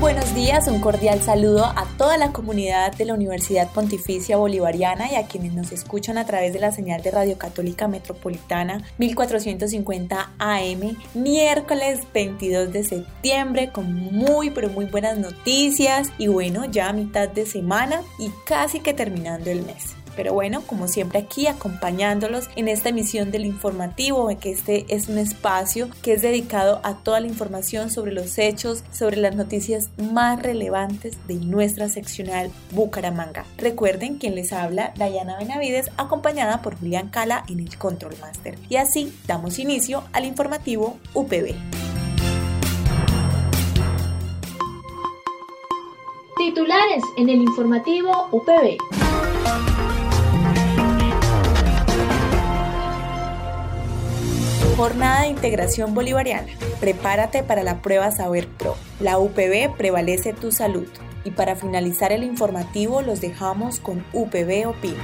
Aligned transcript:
Buenos 0.00 0.32
días, 0.32 0.68
un 0.68 0.80
cordial 0.80 1.20
saludo 1.22 1.64
a 1.64 1.84
toda 1.96 2.18
la 2.18 2.32
comunidad 2.32 2.96
de 2.96 3.04
la 3.04 3.14
Universidad 3.14 3.68
Pontificia 3.72 4.36
Bolivariana 4.36 5.10
y 5.10 5.16
a 5.16 5.26
quienes 5.26 5.54
nos 5.54 5.72
escuchan 5.72 6.18
a 6.18 6.24
través 6.24 6.52
de 6.52 6.60
la 6.60 6.70
señal 6.70 7.02
de 7.02 7.10
Radio 7.10 7.36
Católica 7.36 7.88
Metropolitana 7.88 8.82
1450 8.98 10.30
AM, 10.38 10.96
miércoles 11.14 12.00
22 12.14 12.72
de 12.72 12.84
septiembre 12.84 13.70
con 13.72 13.92
muy 13.92 14.50
pero 14.50 14.68
muy 14.68 14.84
buenas 14.84 15.18
noticias 15.18 16.10
y 16.16 16.28
bueno, 16.28 16.64
ya 16.66 16.90
a 16.90 16.92
mitad 16.92 17.28
de 17.28 17.44
semana 17.44 18.02
y 18.18 18.30
casi 18.44 18.80
que 18.80 18.94
terminando 18.94 19.50
el 19.50 19.64
mes. 19.64 19.97
Pero 20.18 20.34
bueno, 20.34 20.62
como 20.66 20.88
siempre 20.88 21.20
aquí 21.20 21.46
acompañándolos 21.46 22.50
en 22.56 22.66
esta 22.66 22.88
emisión 22.88 23.30
del 23.30 23.46
informativo, 23.46 24.28
que 24.40 24.50
este 24.50 24.84
es 24.88 25.08
un 25.08 25.16
espacio 25.16 25.88
que 26.02 26.12
es 26.12 26.22
dedicado 26.22 26.80
a 26.82 26.94
toda 26.94 27.20
la 27.20 27.28
información 27.28 27.88
sobre 27.88 28.10
los 28.10 28.36
hechos, 28.36 28.82
sobre 28.90 29.18
las 29.18 29.36
noticias 29.36 29.90
más 29.96 30.42
relevantes 30.42 31.16
de 31.28 31.36
nuestra 31.36 31.88
seccional 31.88 32.50
Bucaramanga. 32.72 33.44
Recuerden 33.58 34.18
quien 34.18 34.34
les 34.34 34.52
habla, 34.52 34.92
Dayana 34.96 35.38
Benavides, 35.38 35.92
acompañada 35.96 36.62
por 36.62 36.76
Julián 36.76 37.10
Cala 37.10 37.44
en 37.48 37.60
el 37.60 37.78
Control 37.78 38.16
Master. 38.20 38.58
Y 38.68 38.74
así 38.74 39.16
damos 39.28 39.60
inicio 39.60 40.02
al 40.12 40.24
informativo 40.24 40.98
UPB. 41.14 41.54
Titulares 46.36 47.04
en 47.16 47.28
el 47.28 47.40
informativo 47.40 48.26
UPB. 48.32 48.97
Jornada 54.78 55.22
de 55.22 55.30
Integración 55.30 55.92
Bolivariana. 55.92 56.46
Prepárate 56.78 57.42
para 57.42 57.64
la 57.64 57.82
prueba 57.82 58.12
Saber 58.12 58.46
Pro. 58.46 58.76
La 59.00 59.18
UPB 59.18 59.76
prevalece 59.76 60.32
tu 60.32 60.52
salud. 60.52 60.86
Y 61.24 61.32
para 61.32 61.56
finalizar 61.56 62.12
el 62.12 62.22
informativo 62.22 63.02
los 63.02 63.20
dejamos 63.20 63.80
con 63.80 64.04
UPB 64.12 64.68
Opina. 64.68 65.02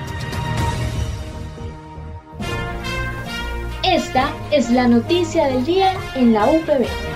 Esta 3.82 4.32
es 4.52 4.70
la 4.70 4.86
noticia 4.86 5.48
del 5.48 5.64
día 5.64 5.92
en 6.14 6.32
la 6.32 6.46
UPB. 6.46 7.13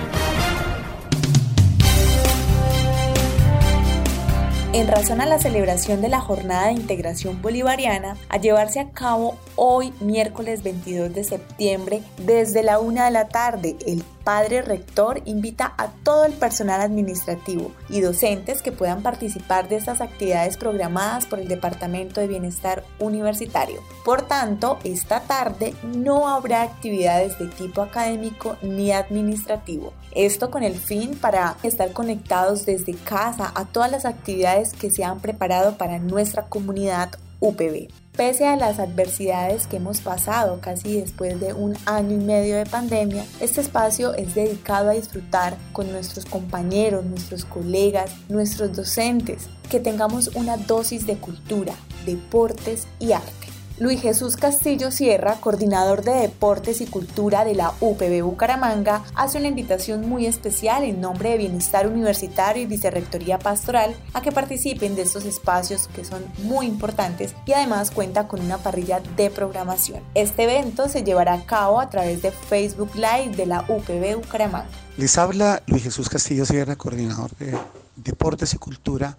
En 4.79 4.87
razón 4.87 5.19
a 5.19 5.25
la 5.25 5.39
celebración 5.39 5.99
de 5.99 6.07
la 6.07 6.21
Jornada 6.21 6.67
de 6.67 6.71
Integración 6.71 7.41
Bolivariana, 7.41 8.15
a 8.29 8.37
llevarse 8.37 8.79
a 8.79 8.91
cabo 8.91 9.37
hoy, 9.57 9.91
miércoles 9.99 10.63
22 10.63 11.13
de 11.13 11.25
septiembre, 11.25 12.01
desde 12.25 12.63
la 12.63 12.79
una 12.79 13.03
de 13.03 13.11
la 13.11 13.27
tarde, 13.27 13.75
el 13.85 14.05
padre 14.29 14.61
rector 14.61 15.23
invita 15.25 15.73
a 15.75 15.87
todo 15.87 16.23
el 16.23 16.33
personal 16.33 16.81
administrativo 16.81 17.71
y 17.89 18.01
docentes 18.01 18.61
que 18.61 18.71
puedan 18.71 19.01
participar 19.01 19.67
de 19.67 19.77
estas 19.77 20.01
actividades 20.01 20.55
programadas 20.55 21.25
por 21.25 21.39
el 21.39 21.47
Departamento 21.47 22.21
de 22.21 22.27
Bienestar 22.27 22.83
Universitario. 22.99 23.81
Por 24.05 24.21
tanto, 24.21 24.77
esta 24.83 25.21
tarde 25.21 25.73
no 25.81 26.27
habrá 26.27 26.61
actividades 26.61 27.39
de 27.39 27.47
tipo 27.47 27.81
académico 27.81 28.55
ni 28.61 28.91
administrativo. 28.91 29.93
Esto 30.11 30.51
con 30.51 30.61
el 30.61 30.75
fin 30.75 31.17
para 31.17 31.55
estar 31.63 31.91
conectados 31.91 32.67
desde 32.67 32.93
casa 32.93 33.51
a 33.55 33.65
todas 33.65 33.89
las 33.89 34.05
actividades 34.05 34.73
que 34.73 34.91
se 34.91 35.03
han 35.03 35.21
preparado 35.21 35.75
para 35.75 35.97
nuestra 35.97 36.43
comunidad 36.43 37.09
UPB. 37.39 37.87
Pese 38.19 38.45
a 38.45 38.57
las 38.57 38.79
adversidades 38.79 39.65
que 39.65 39.77
hemos 39.77 40.01
pasado 40.01 40.59
casi 40.59 40.99
después 40.99 41.39
de 41.39 41.53
un 41.53 41.77
año 41.85 42.17
y 42.17 42.21
medio 42.21 42.57
de 42.57 42.65
pandemia, 42.65 43.25
este 43.39 43.61
espacio 43.61 44.13
es 44.13 44.35
dedicado 44.35 44.89
a 44.89 44.93
disfrutar 44.93 45.55
con 45.71 45.89
nuestros 45.89 46.25
compañeros, 46.25 47.05
nuestros 47.05 47.45
colegas, 47.45 48.11
nuestros 48.27 48.75
docentes, 48.75 49.47
que 49.71 49.79
tengamos 49.79 50.35
una 50.35 50.57
dosis 50.57 51.07
de 51.07 51.15
cultura, 51.15 51.73
deportes 52.05 52.89
y 52.99 53.13
arte. 53.13 53.48
Luis 53.79 54.01
Jesús 54.01 54.35
Castillo 54.35 54.91
Sierra, 54.91 55.35
coordinador 55.39 56.03
de 56.03 56.11
Deportes 56.11 56.81
y 56.81 56.85
Cultura 56.85 57.45
de 57.45 57.55
la 57.55 57.71
UPB 57.79 58.21
Bucaramanga, 58.23 59.05
hace 59.15 59.37
una 59.37 59.47
invitación 59.47 60.09
muy 60.09 60.25
especial 60.25 60.83
en 60.83 60.99
nombre 60.99 61.29
de 61.29 61.37
Bienestar 61.37 61.87
Universitario 61.87 62.61
y 62.61 62.65
Vicerrectoría 62.65 63.39
Pastoral 63.39 63.95
a 64.13 64.21
que 64.21 64.33
participen 64.33 64.97
de 64.97 65.03
estos 65.03 65.23
espacios 65.23 65.87
que 65.95 66.03
son 66.03 66.25
muy 66.43 66.65
importantes 66.65 67.33
y 67.45 67.53
además 67.53 67.91
cuenta 67.91 68.27
con 68.27 68.41
una 68.41 68.57
parrilla 68.57 69.01
de 69.15 69.29
programación. 69.29 70.03
Este 70.13 70.43
evento 70.43 70.89
se 70.89 71.05
llevará 71.05 71.35
a 71.35 71.45
cabo 71.45 71.79
a 71.79 71.89
través 71.89 72.21
de 72.21 72.31
Facebook 72.31 72.91
Live 72.95 73.37
de 73.37 73.45
la 73.45 73.61
UPB 73.69 74.17
Bucaramanga. 74.17 74.67
Les 74.97 75.17
habla 75.17 75.63
Luis 75.67 75.83
Jesús 75.83 76.09
Castillo 76.09 76.45
Sierra, 76.45 76.75
coordinador 76.75 77.31
de 77.37 77.57
Deportes 77.95 78.53
y 78.53 78.57
Cultura 78.57 79.15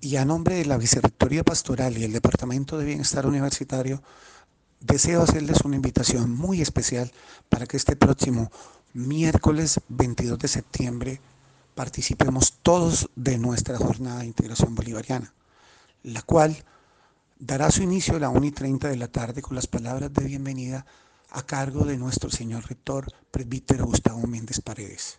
y 0.00 0.16
a 0.16 0.24
nombre 0.24 0.56
de 0.56 0.64
la 0.64 0.76
Vicerrectoría 0.76 1.42
Pastoral 1.42 1.98
y 1.98 2.04
el 2.04 2.12
Departamento 2.12 2.78
de 2.78 2.84
Bienestar 2.84 3.26
Universitario, 3.26 4.02
deseo 4.80 5.22
hacerles 5.22 5.62
una 5.62 5.76
invitación 5.76 6.30
muy 6.30 6.60
especial 6.60 7.10
para 7.48 7.66
que 7.66 7.76
este 7.76 7.96
próximo 7.96 8.50
miércoles 8.94 9.80
22 9.88 10.38
de 10.38 10.48
septiembre 10.48 11.20
participemos 11.74 12.58
todos 12.62 13.10
de 13.16 13.38
nuestra 13.38 13.76
jornada 13.76 14.20
de 14.20 14.26
integración 14.26 14.74
bolivariana, 14.74 15.32
la 16.04 16.22
cual 16.22 16.64
dará 17.38 17.70
su 17.70 17.82
inicio 17.82 18.16
a 18.16 18.20
la 18.20 18.28
1 18.28 18.46
y 18.46 18.50
30 18.52 18.88
de 18.88 18.96
la 18.96 19.08
tarde 19.08 19.42
con 19.42 19.56
las 19.56 19.66
palabras 19.66 20.12
de 20.12 20.24
bienvenida 20.24 20.86
a 21.30 21.42
cargo 21.42 21.84
de 21.84 21.96
nuestro 21.96 22.30
señor 22.30 22.66
rector, 22.68 23.12
presbítero 23.30 23.84
Gustavo 23.84 24.26
Méndez 24.26 24.60
Paredes. 24.60 25.18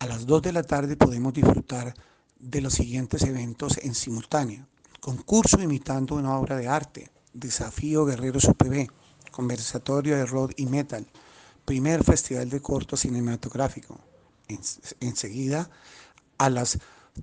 A 0.00 0.06
las 0.06 0.26
2 0.26 0.42
de 0.42 0.52
la 0.52 0.62
tarde 0.62 0.96
podemos 0.96 1.32
disfrutar 1.32 1.94
de 2.38 2.60
los 2.60 2.74
siguientes 2.74 3.22
eventos 3.22 3.78
en 3.82 3.94
simultáneo. 3.94 4.66
Concurso 5.00 5.60
imitando 5.60 6.14
una 6.14 6.36
obra 6.38 6.56
de 6.56 6.68
arte, 6.68 7.10
Desafío 7.32 8.04
Guerreros 8.04 8.44
UPB, 8.44 8.88
Conversatorio 9.30 10.16
de 10.16 10.26
Rock 10.26 10.52
y 10.56 10.66
Metal, 10.66 11.06
primer 11.64 12.04
Festival 12.04 12.48
de 12.48 12.60
Corto 12.60 12.96
Cinematográfico. 12.96 14.00
enseguida, 15.00 15.68
a 16.38 16.50
las 16.50 16.78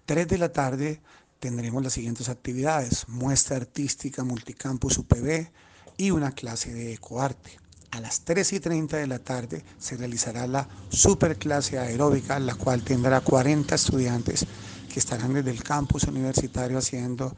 3 0.06 0.28
de 0.28 0.38
la 0.38 0.52
tarde, 0.52 1.02
tendremos 1.40 1.84
las 1.84 1.94
siguientes 1.94 2.30
actividades, 2.30 3.08
muestra 3.08 3.58
artística 3.58 4.24
multicampus 4.24 4.98
UPB 4.98 5.50
y 5.98 6.12
una 6.12 6.32
clase 6.32 6.74
de 6.74 6.94
ecoarte. 6.94 7.60
A 7.92 8.00
las 8.00 8.22
3 8.22 8.54
y 8.54 8.60
30 8.60 8.98
de 8.98 9.08
la 9.08 9.20
tarde 9.20 9.64
se 9.78 9.96
realizará 9.96 10.48
la 10.48 10.68
superclase 10.90 11.78
aeróbica, 11.78 12.40
la 12.40 12.56
cual 12.56 12.84
tendrá 12.84 13.22
40 13.22 13.76
estudiantes 13.76 14.48
que 14.94 15.00
estarán 15.00 15.34
desde 15.34 15.50
el 15.50 15.64
campus 15.64 16.04
universitario 16.04 16.78
haciendo 16.78 17.36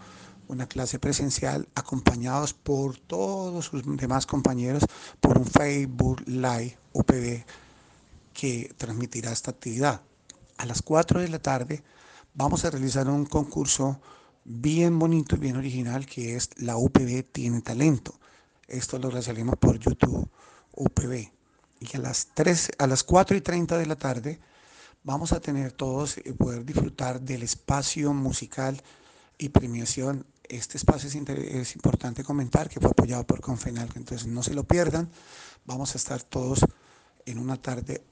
una 0.49 0.67
clase 0.67 0.99
presencial 0.99 1.69
acompañados 1.73 2.53
por 2.53 2.97
todos 2.97 3.67
sus 3.67 3.81
demás 3.95 4.25
compañeros 4.25 4.83
por 5.21 5.38
un 5.38 5.45
Facebook 5.45 6.21
Live 6.25 6.77
UPB 6.91 7.45
que 8.33 8.73
transmitirá 8.75 9.31
esta 9.31 9.51
actividad. 9.51 10.01
A 10.57 10.66
las 10.66 10.81
4 10.81 11.21
de 11.21 11.29
la 11.29 11.39
tarde 11.39 11.81
vamos 12.34 12.66
a 12.66 12.72
realizar 12.72 13.07
un 13.07 13.25
concurso 13.25 14.01
bien 14.43 14.99
bonito 14.99 15.37
y 15.37 15.40
bien 15.40 15.55
original 15.55 16.05
que 16.05 16.35
es 16.35 16.49
la 16.58 16.75
UPB 16.75 17.23
tiene 17.31 17.61
talento. 17.61 18.19
Esto 18.67 18.99
lo 18.99 19.09
realizaremos 19.09 19.55
por 19.55 19.79
YouTube 19.79 20.29
UPB. 20.73 21.31
Y 21.79 21.96
a 21.96 21.99
las 21.99 22.28
3, 22.34 22.72
a 22.79 22.87
las 22.87 23.05
4 23.05 23.37
y 23.37 23.40
30 23.40 23.78
de 23.78 23.85
la 23.85 23.96
tarde 23.96 24.41
vamos 25.05 25.31
a 25.31 25.40
tener 25.40 25.72
todos 25.72 26.17
eh, 26.17 26.34
poder 26.34 26.66
disfrutar 26.66 27.22
del 27.22 27.43
espacio 27.43 28.13
musical 28.13 28.81
y 29.37 29.49
premiación. 29.49 30.25
Este 30.49 30.78
espacio 30.78 31.07
es, 31.07 31.75
importante 31.75 32.23
comentar 32.23 32.69
que 32.69 32.79
fue 32.79 32.91
apoyado 32.91 33.25
por 33.25 33.40
Confenal, 33.40 33.90
entonces 33.96 34.28
no 34.28 34.43
se 34.43 34.53
lo 34.53 34.63
pierdan. 34.63 35.09
Vamos 35.66 35.96
a 35.96 35.97
estar 35.97 36.22
todos 36.22 36.66
en 37.25 37.40
una 37.40 37.59
tarde 37.61 38.03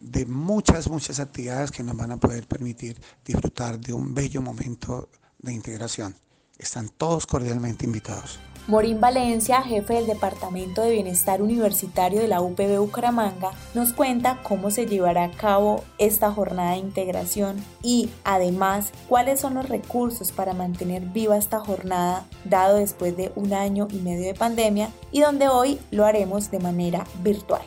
de 0.00 0.24
muchas, 0.26 0.88
muchas 0.88 1.20
actividades 1.20 1.70
que 1.70 1.82
nos 1.82 1.96
van 1.96 2.12
a 2.12 2.16
poder 2.16 2.46
permitir 2.46 3.00
disfrutar 3.24 3.78
de 3.78 3.92
un 3.92 4.14
bello 4.14 4.40
momento 4.40 5.10
de 5.38 5.52
integración. 5.52 6.14
Están 6.58 6.88
todos 6.88 7.26
cordialmente 7.26 7.84
invitados. 7.84 8.38
Morín 8.68 9.00
Valencia, 9.00 9.60
jefe 9.60 9.94
del 9.94 10.06
Departamento 10.06 10.82
de 10.82 10.92
Bienestar 10.92 11.42
Universitario 11.42 12.20
de 12.20 12.28
la 12.28 12.40
UPB 12.40 12.78
Bucaramanga, 12.78 13.50
nos 13.74 13.92
cuenta 13.92 14.38
cómo 14.44 14.70
se 14.70 14.86
llevará 14.86 15.24
a 15.24 15.30
cabo 15.32 15.82
esta 15.98 16.30
jornada 16.30 16.72
de 16.72 16.78
integración 16.78 17.56
y, 17.82 18.08
además, 18.22 18.92
cuáles 19.08 19.40
son 19.40 19.54
los 19.54 19.68
recursos 19.68 20.30
para 20.30 20.54
mantener 20.54 21.02
viva 21.02 21.36
esta 21.36 21.58
jornada, 21.58 22.24
dado 22.44 22.76
después 22.76 23.16
de 23.16 23.32
un 23.34 23.52
año 23.52 23.88
y 23.90 23.96
medio 23.96 24.26
de 24.26 24.34
pandemia, 24.34 24.90
y 25.10 25.22
donde 25.22 25.48
hoy 25.48 25.80
lo 25.90 26.04
haremos 26.04 26.52
de 26.52 26.60
manera 26.60 27.04
virtual. 27.20 27.62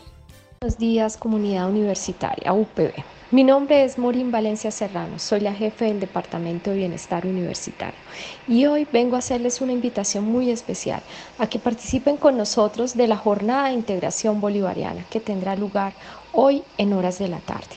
Buenos 0.62 0.77
días, 0.77 1.18
comunidad 1.18 1.69
universitaria 1.69 2.53
UPB. 2.53 3.14
Mi 3.31 3.44
nombre 3.44 3.83
es 3.83 3.98
Morín 3.98 4.30
Valencia 4.30 4.69
Serrano, 4.69 5.18
soy 5.18 5.39
la 5.39 5.51
jefe 5.51 5.86
del 5.86 6.00
Departamento 6.00 6.69
de 6.69 6.77
Bienestar 6.77 7.25
Universitario 7.25 8.00
y 8.48 8.68
hoy 8.68 8.88
vengo 8.94 9.16
a 9.16 9.19
hacerles 9.19 9.62
una 9.62 9.72
invitación 9.72 10.25
muy 10.25 10.51
especial 10.51 11.01
a 11.39 11.48
que 11.48 11.57
participen 11.57 12.18
con 12.18 12.38
nosotros 12.38 12.95
de 12.95 13.07
la 13.07 13.18
jornada 13.18 13.69
de 13.69 13.74
integración 13.74 14.42
bolivariana 14.42 15.06
que 15.10 15.19
tendrá 15.19 15.56
lugar 15.56 15.95
hoy 16.33 16.62
en 16.77 16.94
horas 16.94 17.18
de 17.18 17.27
la 17.27 17.39
tarde. 17.39 17.75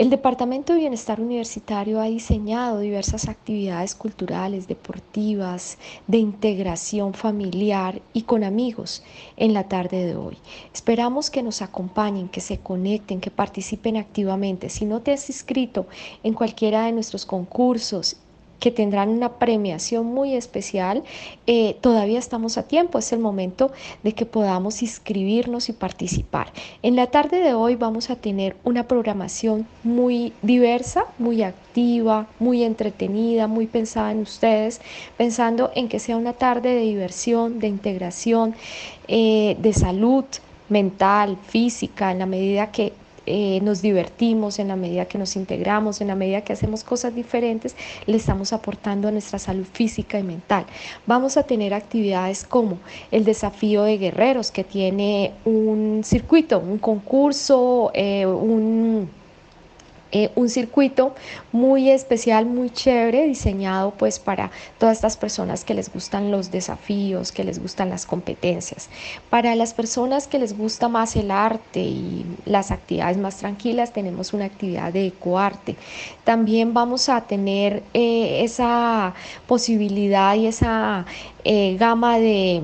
El 0.00 0.08
Departamento 0.08 0.72
de 0.72 0.78
Bienestar 0.78 1.20
Universitario 1.20 2.00
ha 2.00 2.06
diseñado 2.06 2.78
diversas 2.78 3.28
actividades 3.28 3.94
culturales, 3.94 4.66
deportivas, 4.66 5.76
de 6.06 6.16
integración 6.16 7.12
familiar 7.12 8.00
y 8.14 8.22
con 8.22 8.42
amigos 8.42 9.02
en 9.36 9.52
la 9.52 9.68
tarde 9.68 10.06
de 10.06 10.16
hoy. 10.16 10.38
Esperamos 10.72 11.28
que 11.28 11.42
nos 11.42 11.60
acompañen, 11.60 12.30
que 12.30 12.40
se 12.40 12.60
conecten, 12.60 13.20
que 13.20 13.30
participen 13.30 13.98
activamente. 13.98 14.70
Si 14.70 14.86
no 14.86 15.02
te 15.02 15.12
has 15.12 15.28
inscrito 15.28 15.86
en 16.22 16.32
cualquiera 16.32 16.86
de 16.86 16.92
nuestros 16.92 17.26
concursos 17.26 18.16
que 18.60 18.70
tendrán 18.70 19.08
una 19.08 19.32
premiación 19.38 20.06
muy 20.06 20.34
especial. 20.34 21.02
Eh, 21.46 21.76
todavía 21.80 22.18
estamos 22.18 22.58
a 22.58 22.62
tiempo, 22.64 22.98
es 22.98 23.12
el 23.12 23.18
momento 23.18 23.72
de 24.02 24.12
que 24.12 24.26
podamos 24.26 24.82
inscribirnos 24.82 25.68
y 25.68 25.72
participar. 25.72 26.52
En 26.82 26.94
la 26.94 27.08
tarde 27.08 27.40
de 27.40 27.54
hoy 27.54 27.74
vamos 27.74 28.10
a 28.10 28.16
tener 28.16 28.54
una 28.62 28.86
programación 28.86 29.66
muy 29.82 30.32
diversa, 30.42 31.06
muy 31.18 31.42
activa, 31.42 32.28
muy 32.38 32.62
entretenida, 32.62 33.48
muy 33.48 33.66
pensada 33.66 34.12
en 34.12 34.20
ustedes, 34.20 34.80
pensando 35.16 35.72
en 35.74 35.88
que 35.88 35.98
sea 35.98 36.16
una 36.16 36.34
tarde 36.34 36.74
de 36.74 36.82
diversión, 36.82 37.58
de 37.58 37.68
integración, 37.68 38.54
eh, 39.08 39.56
de 39.58 39.72
salud 39.72 40.24
mental, 40.68 41.36
física, 41.48 42.12
en 42.12 42.20
la 42.20 42.26
medida 42.26 42.70
que 42.70 42.92
eh, 43.30 43.60
nos 43.62 43.80
divertimos, 43.80 44.58
en 44.58 44.68
la 44.68 44.76
medida 44.76 45.04
que 45.06 45.18
nos 45.18 45.36
integramos, 45.36 46.00
en 46.00 46.08
la 46.08 46.16
medida 46.16 46.42
que 46.42 46.52
hacemos 46.52 46.84
cosas 46.84 47.14
diferentes, 47.14 47.76
le 48.06 48.16
estamos 48.16 48.52
aportando 48.52 49.08
a 49.08 49.10
nuestra 49.12 49.38
salud 49.38 49.66
física 49.72 50.18
y 50.18 50.22
mental. 50.22 50.66
Vamos 51.06 51.36
a 51.36 51.44
tener 51.44 51.72
actividades 51.72 52.44
como 52.44 52.78
el 53.10 53.24
desafío 53.24 53.84
de 53.84 53.98
guerreros, 53.98 54.50
que 54.50 54.64
tiene 54.64 55.32
un 55.44 56.02
circuito, 56.04 56.58
un 56.58 56.78
concurso, 56.78 57.90
eh, 57.94 58.26
un 58.26 59.08
eh, 60.12 60.30
un 60.34 60.48
circuito 60.48 61.14
muy 61.52 61.90
especial, 61.90 62.46
muy 62.46 62.70
chévere, 62.70 63.26
diseñado 63.26 63.92
pues 63.92 64.18
para 64.18 64.50
todas 64.78 64.96
estas 64.96 65.16
personas 65.16 65.64
que 65.64 65.74
les 65.74 65.92
gustan 65.92 66.30
los 66.30 66.50
desafíos, 66.50 67.30
que 67.32 67.44
les 67.44 67.62
gustan 67.62 67.90
las 67.90 68.06
competencias. 68.06 68.88
Para 69.30 69.54
las 69.54 69.72
personas 69.72 70.26
que 70.26 70.38
les 70.38 70.56
gusta 70.56 70.88
más 70.88 71.14
el 71.16 71.30
arte 71.30 71.80
y 71.80 72.26
las 72.44 72.70
actividades 72.70 73.18
más 73.18 73.36
tranquilas, 73.36 73.92
tenemos 73.92 74.32
una 74.32 74.46
actividad 74.46 74.92
de 74.92 75.06
ecoarte. 75.06 75.76
También 76.24 76.74
vamos 76.74 77.08
a 77.08 77.20
tener 77.22 77.82
eh, 77.94 78.42
esa 78.42 79.14
posibilidad 79.46 80.34
y 80.34 80.46
esa 80.46 81.06
eh, 81.44 81.76
gama 81.78 82.18
de, 82.18 82.62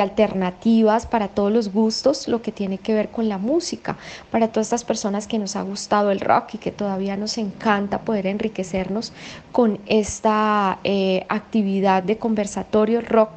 alternativas 0.00 1.06
para 1.06 1.28
todos 1.28 1.50
los 1.50 1.72
gustos, 1.72 2.28
lo 2.28 2.42
que 2.42 2.52
tiene 2.52 2.78
que 2.78 2.94
ver 2.94 3.08
con 3.08 3.28
la 3.28 3.38
música, 3.38 3.96
para 4.30 4.48
todas 4.48 4.66
estas 4.66 4.84
personas 4.84 5.26
que 5.26 5.38
nos 5.38 5.56
ha 5.56 5.62
gustado 5.62 6.10
el 6.10 6.20
rock 6.20 6.54
y 6.54 6.58
que 6.58 6.70
todavía 6.70 7.16
nos 7.16 7.38
encanta 7.38 8.00
poder 8.00 8.26
enriquecernos 8.26 9.12
con 9.50 9.78
esta 9.86 10.78
eh, 10.84 11.24
actividad 11.28 12.02
de 12.02 12.18
conversatorio 12.18 13.00
rock 13.00 13.30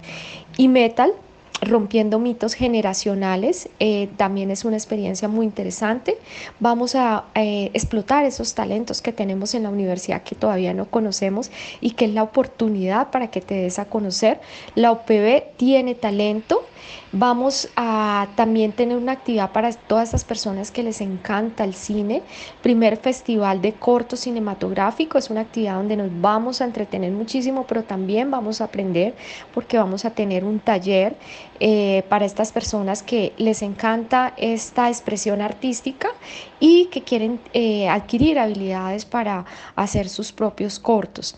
y 0.58 0.68
metal 0.68 1.14
rompiendo 1.62 2.20
mitos 2.20 2.54
generacionales. 2.54 3.70
Eh, 3.80 4.10
también 4.18 4.52
es 4.52 4.66
una 4.66 4.76
experiencia 4.76 5.28
muy 5.28 5.46
interesante. 5.46 6.18
Vamos 6.60 6.96
a 6.96 7.26
eh, 7.36 7.70
explotar 7.74 8.26
esos 8.26 8.54
talentos 8.56 9.02
que 9.02 9.14
tenemos 9.14 9.54
en 9.54 9.64
la 9.64 9.70
universidad 9.70 10.24
que 10.24 10.36
todavía 10.36 10.74
no 10.74 10.86
conocemos 10.86 11.52
y 11.80 11.92
que 11.92 12.06
es 12.06 12.14
la 12.14 12.24
oportunidad 12.24 13.12
para 13.12 13.30
que 13.30 13.42
te 13.42 13.56
des 13.56 13.80
a 13.80 13.86
conocer. 13.86 14.42
La 14.76 14.92
UPB 14.92 15.56
tiene 15.58 15.96
talento 15.96 16.64
Vamos 17.14 17.70
a 17.76 18.30
también 18.36 18.72
tener 18.72 18.96
una 18.96 19.12
actividad 19.14 19.52
para 19.52 19.72
todas 19.74 20.10
esas 20.10 20.24
personas 20.24 20.72
que 20.72 20.82
les 20.82 21.02
encanta 21.02 21.64
el 21.64 21.74
cine. 21.74 22.24
Primer 22.62 22.98
festival 22.98 23.62
de 23.62 23.74
corto 23.74 24.16
cinematográfico. 24.16 25.18
Es 25.18 25.30
una 25.30 25.42
actividad 25.42 25.76
donde 25.76 25.98
nos 25.98 26.10
vamos 26.22 26.62
a 26.62 26.66
entretener 26.66 27.12
muchísimo, 27.12 27.66
pero 27.68 27.84
también 27.84 28.32
vamos 28.32 28.62
a 28.62 28.66
aprender 28.66 29.14
porque 29.54 29.78
vamos 29.78 30.06
a 30.06 30.12
tener 30.12 30.46
un 30.46 30.60
taller 30.60 31.16
eh, 31.60 32.04
para 32.08 32.26
estas 32.26 32.52
personas 32.52 33.04
que 33.04 33.34
les 33.38 33.62
encanta 33.62 34.34
esta 34.38 34.88
expresión 34.88 35.42
artística 35.42 36.10
y 36.60 36.86
que 36.86 37.02
quieren 37.04 37.40
eh, 37.54 37.90
adquirir 37.90 38.40
habilidades 38.40 39.06
para 39.06 39.46
hacer 39.76 40.08
sus 40.08 40.32
propios 40.32 40.80
cortos. 40.80 41.36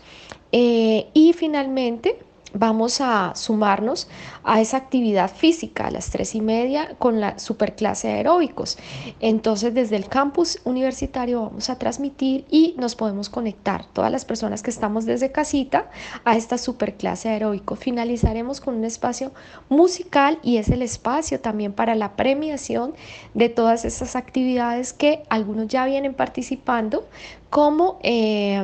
Eh, 0.52 1.08
y 1.14 1.32
finalmente, 1.32 2.16
vamos 2.54 3.00
a 3.00 3.32
sumarnos 3.34 4.08
a 4.44 4.60
esa 4.60 4.76
actividad 4.76 5.30
física 5.30 5.88
a 5.88 5.90
las 5.90 6.10
tres 6.10 6.34
y 6.34 6.40
media 6.40 6.94
con 6.98 7.20
la 7.20 7.38
superclase 7.38 8.08
de 8.08 8.14
aeróbicos. 8.14 8.78
Entonces, 9.20 9.74
desde 9.74 9.96
el 9.96 10.06
campus 10.08 10.60
universitario 10.64 11.42
vamos 11.42 11.68
a 11.68 11.78
transmitir 11.78 12.46
y 12.50 12.74
nos 12.78 12.94
podemos 12.94 13.28
conectar 13.28 13.84
todas 13.92 14.10
las 14.10 14.24
personas 14.24 14.62
que 14.62 14.70
estamos 14.70 15.04
desde 15.04 15.32
casita 15.32 15.90
a 16.24 16.36
esta 16.36 16.58
superclase 16.58 17.28
de. 17.28 17.76
Finalizaremos 17.76 18.60
con 18.60 18.76
un 18.76 18.84
espacio 18.84 19.32
musical 19.68 20.38
y 20.42 20.58
es 20.58 20.68
el 20.68 20.82
espacio 20.82 21.40
también 21.40 21.72
para 21.72 21.94
la 21.94 22.16
premiación 22.16 22.94
de 23.34 23.48
todas 23.48 23.84
esas 23.84 24.16
actividades 24.16 24.92
que 24.92 25.22
algunos 25.28 25.68
ya 25.68 25.84
vienen 25.86 26.14
participando, 26.14 27.06
como 27.50 27.98
eh, 28.02 28.62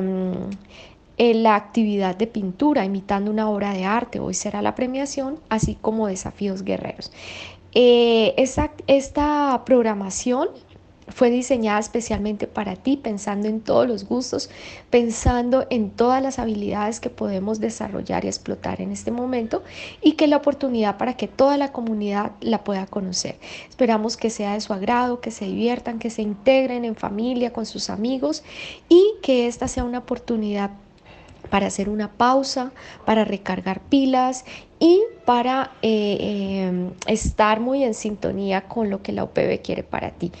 la 1.17 1.55
actividad 1.55 2.15
de 2.15 2.27
pintura 2.27 2.85
imitando 2.85 3.31
una 3.31 3.49
obra 3.49 3.73
de 3.73 3.85
arte. 3.85 4.19
Hoy 4.19 4.33
será 4.33 4.61
la 4.61 4.75
premiación, 4.75 5.39
así 5.49 5.77
como 5.79 6.07
desafíos 6.07 6.63
guerreros. 6.63 7.11
Eh, 7.73 8.33
esta 8.37 9.63
programación 9.65 10.49
fue 11.11 11.29
diseñada 11.29 11.79
especialmente 11.79 12.47
para 12.47 12.75
ti, 12.75 12.97
pensando 12.97 13.47
en 13.47 13.61
todos 13.61 13.87
los 13.87 14.05
gustos, 14.05 14.49
pensando 14.89 15.65
en 15.69 15.89
todas 15.89 16.21
las 16.21 16.39
habilidades 16.39 16.99
que 16.99 17.09
podemos 17.09 17.59
desarrollar 17.59 18.25
y 18.25 18.27
explotar 18.27 18.81
en 18.81 18.91
este 18.91 19.11
momento 19.11 19.63
y 20.01 20.13
que 20.13 20.27
la 20.27 20.37
oportunidad 20.37 20.97
para 20.97 21.15
que 21.15 21.27
toda 21.27 21.57
la 21.57 21.71
comunidad 21.71 22.31
la 22.41 22.63
pueda 22.63 22.85
conocer. 22.87 23.37
Esperamos 23.69 24.17
que 24.17 24.29
sea 24.29 24.53
de 24.53 24.61
su 24.61 24.73
agrado, 24.73 25.21
que 25.21 25.31
se 25.31 25.45
diviertan, 25.45 25.99
que 25.99 26.09
se 26.09 26.21
integren 26.21 26.85
en 26.85 26.95
familia, 26.95 27.53
con 27.53 27.65
sus 27.65 27.89
amigos 27.89 28.43
y 28.89 29.15
que 29.21 29.47
esta 29.47 29.67
sea 29.67 29.83
una 29.83 29.99
oportunidad 29.99 30.71
para 31.51 31.67
hacer 31.67 31.89
una 31.89 32.13
pausa, 32.13 32.71
para 33.05 33.25
recargar 33.25 33.81
pilas 33.81 34.45
y 34.79 34.99
para 35.25 35.71
eh, 35.83 36.65
em, 36.67 36.91
estar 37.05 37.59
muy 37.59 37.83
en 37.83 37.93
sintonía 37.93 38.61
con 38.67 38.89
lo 38.89 39.03
que 39.03 39.11
la 39.11 39.23
UPB 39.25 39.61
quiere 39.61 39.83
para 39.83 40.09
ti. 40.09 40.31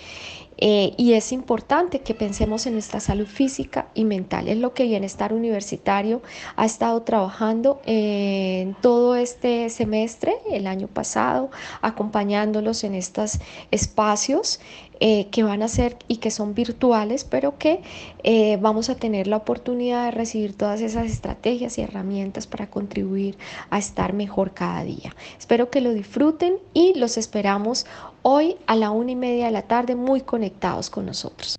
Eh, 0.63 0.93
y 0.95 1.13
es 1.13 1.31
importante 1.31 2.01
que 2.01 2.13
pensemos 2.13 2.67
en 2.67 2.73
nuestra 2.73 2.99
salud 2.99 3.25
física 3.25 3.87
y 3.95 4.05
mental. 4.05 4.47
Es 4.47 4.57
lo 4.57 4.73
que 4.75 4.83
Bienestar 4.83 5.33
Universitario 5.33 6.21
ha 6.55 6.65
estado 6.65 7.01
trabajando 7.01 7.81
en 7.85 8.75
todo 8.75 9.15
este 9.15 9.69
semestre, 9.71 10.35
el 10.51 10.67
año 10.67 10.87
pasado, 10.87 11.49
acompañándolos 11.81 12.83
en 12.83 12.93
estos 12.93 13.39
espacios 13.71 14.59
eh, 15.03 15.29
que 15.31 15.41
van 15.41 15.63
a 15.63 15.67
ser 15.67 15.97
y 16.07 16.17
que 16.17 16.29
son 16.29 16.53
virtuales, 16.53 17.23
pero 17.23 17.57
que 17.57 17.81
eh, 18.21 18.59
vamos 18.61 18.91
a 18.91 18.95
tener 18.95 19.25
la 19.25 19.37
oportunidad 19.37 20.05
de 20.05 20.11
recibir 20.11 20.55
todas 20.55 20.79
esas 20.79 21.07
estrategias 21.07 21.79
y 21.79 21.81
herramientas 21.81 22.45
para 22.45 22.69
contribuir 22.69 23.35
a 23.71 23.79
estar 23.79 24.13
mejor 24.13 24.53
cada 24.53 24.83
día. 24.83 25.15
Espero 25.39 25.71
que 25.71 25.81
lo 25.81 25.91
disfruten 25.91 26.57
y 26.75 26.93
los 26.99 27.17
esperamos 27.17 27.87
hoy 28.23 28.57
a 28.67 28.75
la 28.75 28.91
una 28.91 29.11
y 29.11 29.15
media 29.15 29.45
de 29.45 29.51
la 29.51 29.63
tarde 29.63 29.95
muy 29.95 30.21
conectados 30.21 30.89
con 30.89 31.05
nosotros. 31.05 31.55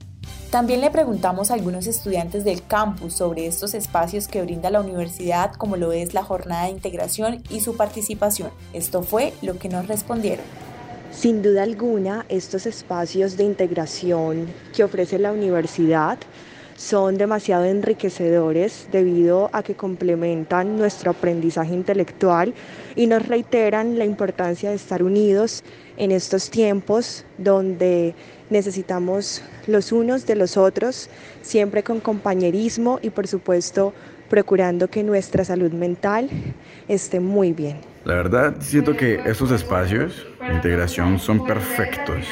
También 0.51 0.83
le 0.83 0.91
preguntamos 0.91 1.51
a 1.51 1.55
algunos 1.55 1.87
estudiantes 1.87 2.45
del 2.45 2.65
campus 2.67 3.15
sobre 3.15 3.47
estos 3.47 3.73
espacios 3.73 4.29
que 4.29 4.43
brinda 4.43 4.71
la 4.71 4.83
universidad, 4.83 5.55
como 5.55 5.77
lo 5.77 5.93
es 5.93 6.13
la 6.13 6.23
jornada 6.23 6.65
de 6.65 6.73
integración 6.73 7.43
y 7.49 7.61
su 7.61 7.77
participación. 7.77 8.51
Esto 8.75 9.03
fue 9.03 9.33
lo 9.41 9.59
que 9.59 9.71
nos 9.71 9.89
respondieron. 9.89 10.45
Sin 11.11 11.43
duda 11.43 11.63
alguna, 11.63 12.27
estos 12.29 12.67
espacios 12.67 13.37
de 13.37 13.45
integración 13.45 14.47
que 14.75 14.85
ofrece 14.85 15.19
la 15.19 15.33
universidad 15.33 16.19
son 16.77 17.17
demasiado 17.17 17.65
enriquecedores 17.65 18.89
debido 18.91 19.51
a 19.53 19.63
que 19.63 19.77
complementan 19.77 20.77
nuestro 20.77 21.13
aprendizaje 21.13 21.73
intelectual 21.73 22.55
y 22.97 23.07
nos 23.07 23.27
reiteran 23.27 23.99
la 23.99 24.05
importancia 24.05 24.71
de 24.71 24.77
estar 24.77 25.03
unidos 25.03 25.63
en 25.97 26.11
estos 26.11 26.51
tiempos 26.51 27.25
donde 27.39 28.15
necesitamos 28.51 29.43
los 29.67 29.93
unos 29.93 30.27
de 30.27 30.37
los 30.37 30.57
otros, 30.57 31.09
siempre 31.43 31.83
con 31.83 32.01
compañerismo 32.01 32.99
y 33.03 33.11
por 33.11 33.27
supuesto 33.27 33.93
procurando 34.29 34.89
que 34.89 35.03
nuestra 35.03 35.45
salud 35.45 35.73
mental 35.73 36.29
esté 36.89 37.21
muy 37.21 37.53
bien. 37.53 37.79
La 38.05 38.15
verdad, 38.15 38.57
siento 38.61 38.97
que 38.97 39.21
estos 39.27 39.51
espacios 39.51 40.27
de 40.41 40.55
integración 40.55 41.19
son 41.19 41.45
perfectos. 41.45 42.25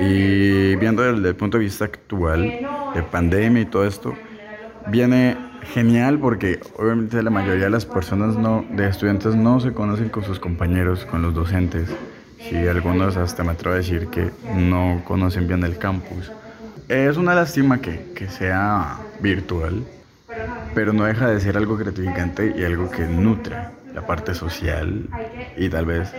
Y 0.00 0.74
viendo 0.76 1.02
desde 1.02 1.28
el 1.28 1.36
punto 1.36 1.58
de 1.58 1.64
vista 1.64 1.84
actual, 1.84 2.40
de 2.94 3.02
pandemia 3.02 3.62
y 3.62 3.66
todo 3.66 3.86
esto, 3.86 4.14
viene 4.88 5.36
genial 5.74 6.18
porque 6.18 6.58
obviamente 6.76 7.22
la 7.22 7.30
mayoría 7.30 7.64
de 7.64 7.70
las 7.70 7.86
personas 7.86 8.36
no, 8.36 8.64
de 8.70 8.88
estudiantes 8.88 9.36
no 9.36 9.60
se 9.60 9.72
conocen 9.72 10.08
con 10.08 10.24
sus 10.24 10.40
compañeros, 10.40 11.04
con 11.04 11.22
los 11.22 11.34
docentes. 11.34 11.88
Sí, 12.48 12.66
algunos 12.66 13.16
hasta 13.16 13.44
me 13.44 13.52
atrevo 13.52 13.74
a 13.74 13.78
decir 13.78 14.10
que 14.10 14.34
no 14.42 15.02
conocen 15.04 15.46
bien 15.46 15.62
el 15.64 15.78
campus. 15.78 16.34
Es 16.88 17.16
una 17.16 17.34
lástima 17.34 17.80
que, 17.80 18.10
que 18.14 18.28
sea 18.28 19.10
virtual, 19.18 19.88
pero 20.72 20.92
no 20.92 21.04
deja 21.04 21.28
de 21.28 21.40
ser 21.40 21.56
algo 21.56 21.76
gratificante 21.76 22.52
y 22.56 22.64
algo 22.64 22.90
que 22.90 23.08
nutre 23.08 23.70
la 23.92 24.06
parte 24.06 24.34
social 24.34 25.08
y 25.56 25.68
tal 25.70 25.86
vez 25.86 26.16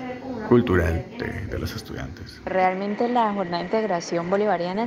cultural 0.49 1.03
de, 1.17 1.59
los 1.59 1.75
estudiantes. 1.75 2.41
Realmente 2.45 3.07
la 3.07 3.31
jornada 3.33 3.59
de 3.59 3.63
integración 3.63 4.29
bolivariana 4.29 4.85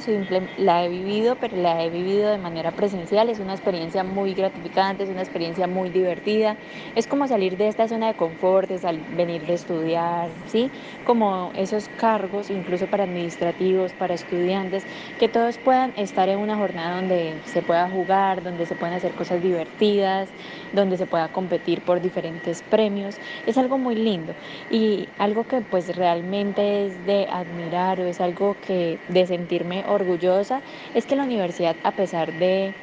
la 0.58 0.84
he 0.84 0.88
vivido, 0.88 1.36
pero 1.36 1.56
la 1.56 1.82
he 1.82 1.90
vivido 1.90 2.30
de 2.30 2.38
manera 2.38 2.70
presencial. 2.72 3.28
Es 3.28 3.38
una 3.38 3.54
experiencia 3.54 4.04
muy 4.04 4.34
gratificante, 4.34 5.04
es 5.04 5.08
una 5.08 5.22
experiencia 5.22 5.66
muy 5.66 5.90
divertida. 5.90 6.56
Es 6.94 7.06
como 7.06 7.26
salir 7.28 7.56
de 7.56 7.68
esta 7.68 7.88
zona 7.88 8.08
de 8.08 8.14
confort, 8.14 8.68
de 8.68 9.00
venir 9.16 9.46
de 9.46 9.54
estudiar, 9.54 10.28
¿sí? 10.48 10.70
Como 11.04 11.52
esos 11.54 11.88
cargos, 11.96 12.50
incluso 12.50 12.86
para 12.86 13.04
administrativos, 13.04 13.92
para 13.92 14.14
estudiantes, 14.14 14.84
que 15.18 15.28
todos 15.28 15.58
puedan 15.58 15.92
estar 15.96 16.28
en 16.28 16.38
una 16.38 16.56
jornada 16.56 16.96
donde 16.96 17.34
se 17.46 17.62
pueda 17.62 17.88
jugar, 17.88 18.42
donde 18.42 18.66
se 18.66 18.74
puedan 18.74 18.94
hacer 18.94 19.12
cosas 19.12 19.42
divertidas, 19.42 20.28
donde 20.72 20.96
se 20.96 21.06
pueda 21.06 21.28
competir 21.28 21.80
por 21.80 22.00
diferentes 22.00 22.62
premios. 22.62 23.16
Es 23.46 23.56
algo 23.56 23.78
muy 23.78 23.94
lindo 23.94 24.34
y 24.70 25.08
algo 25.18 25.44
que 25.46 25.62
pues 25.62 25.96
realmente 25.96 26.86
es 26.86 27.04
de 27.06 27.26
admirar 27.30 28.00
o 28.00 28.06
es 28.06 28.20
algo 28.20 28.56
que 28.60 28.98
de 29.08 29.26
sentirme 29.26 29.84
orgullosa 29.86 30.62
es 30.94 31.06
que 31.06 31.16
la 31.16 31.24
universidad 31.24 31.76
a 31.82 31.92
pesar 31.92 32.32
de, 32.34 32.74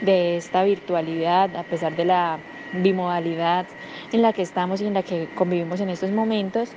de 0.00 0.36
esta 0.36 0.64
virtualidad, 0.64 1.56
a 1.56 1.64
pesar 1.64 1.94
de 1.96 2.04
la 2.04 2.38
bimodalidad 2.72 3.66
en 4.12 4.22
la 4.22 4.32
que 4.32 4.42
estamos 4.42 4.80
y 4.80 4.86
en 4.86 4.94
la 4.94 5.02
que 5.02 5.28
convivimos 5.34 5.80
en 5.80 5.90
estos 5.90 6.10
momentos, 6.12 6.76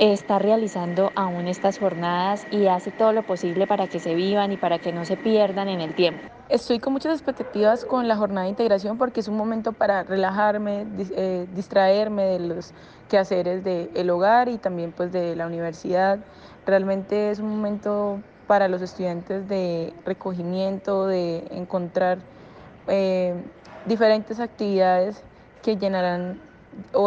está 0.00 0.38
realizando 0.38 1.12
aún 1.14 1.46
estas 1.46 1.78
jornadas 1.78 2.46
y 2.50 2.68
hace 2.68 2.90
todo 2.90 3.12
lo 3.12 3.22
posible 3.22 3.66
para 3.66 3.86
que 3.86 4.00
se 4.00 4.14
vivan 4.14 4.50
y 4.50 4.56
para 4.56 4.78
que 4.78 4.92
no 4.92 5.04
se 5.04 5.18
pierdan 5.18 5.68
en 5.68 5.82
el 5.82 5.94
tiempo. 5.94 6.26
Estoy 6.48 6.78
con 6.78 6.94
muchas 6.94 7.12
expectativas 7.12 7.84
con 7.84 8.08
la 8.08 8.16
jornada 8.16 8.44
de 8.44 8.50
integración 8.50 8.96
porque 8.96 9.20
es 9.20 9.28
un 9.28 9.36
momento 9.36 9.72
para 9.72 10.02
relajarme, 10.02 10.86
eh, 10.98 11.46
distraerme 11.54 12.22
de 12.24 12.38
los 12.40 12.72
quehaceres 13.10 13.62
del 13.62 14.08
hogar 14.08 14.48
y 14.48 14.56
también 14.56 14.92
pues 14.92 15.12
de 15.12 15.36
la 15.36 15.46
universidad. 15.46 16.18
Realmente 16.64 17.30
es 17.30 17.38
un 17.38 17.50
momento 17.50 18.20
para 18.46 18.68
los 18.68 18.80
estudiantes 18.80 19.46
de 19.48 19.92
recogimiento, 20.06 21.06
de 21.06 21.46
encontrar 21.50 22.18
eh, 22.88 23.34
diferentes 23.84 24.40
actividades 24.40 25.22
que 25.62 25.76
llenarán 25.76 26.40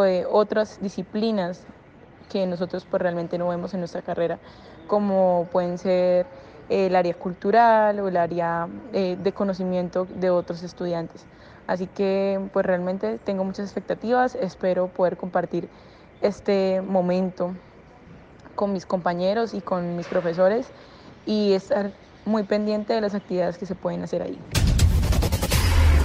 eh, 0.06 0.26
otras 0.30 0.80
disciplinas 0.80 1.66
que 2.30 2.46
nosotros 2.46 2.86
pues 2.90 3.02
realmente 3.02 3.38
no 3.38 3.48
vemos 3.48 3.74
en 3.74 3.80
nuestra 3.80 4.02
carrera, 4.02 4.40
como 4.88 5.48
pueden 5.52 5.78
ser 5.78 6.26
el 6.70 6.96
área 6.96 7.14
cultural 7.14 8.00
o 8.00 8.08
el 8.08 8.18
área 8.18 8.68
eh, 8.94 9.18
de 9.22 9.32
conocimiento 9.32 10.08
de 10.16 10.30
otros 10.30 10.64
estudiantes. 10.64 11.26
Así 11.68 11.88
que 11.88 12.40
pues 12.52 12.66
realmente 12.66 13.20
tengo 13.20 13.44
muchas 13.44 13.66
expectativas, 13.66 14.36
espero 14.36 14.88
poder 14.88 15.18
compartir 15.18 15.70
este 16.22 16.82
momento 16.82 17.54
con 18.56 18.74
mis 18.74 18.86
compañeros 18.86 19.54
y 19.54 19.62
con 19.62 19.96
mis 19.96 20.08
profesores 20.08 20.68
y 21.26 21.54
estar 21.54 21.92
muy 22.26 22.44
pendiente 22.44 22.94
de 22.94 23.02
las 23.02 23.16
actividades 23.16 23.58
que 23.58 23.66
se 23.66 23.76
pueden 23.76 24.04
hacer 24.04 24.22
ahí. 24.22 24.40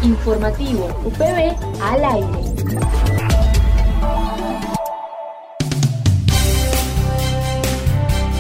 Informativo 0.03 0.87
UPB 1.05 1.57
al 1.83 2.05
aire. 2.05 3.08